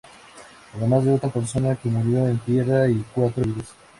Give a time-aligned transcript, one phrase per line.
[0.73, 3.67] Además, de otra persona que murió en tierra y cuatro heridos.